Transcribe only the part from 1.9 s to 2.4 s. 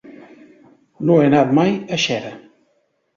Xera.